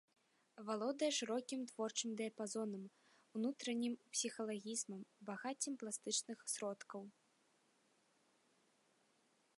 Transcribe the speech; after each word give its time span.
Валодае 0.67 1.09
шырокім 1.17 1.61
творчым 1.71 2.09
дыяпазонам, 2.21 2.83
унутраннім 3.39 3.93
псіхалагізмам, 4.15 5.01
багаццём 5.31 5.73
пластычных 5.85 6.37
сродкаў. 6.57 7.09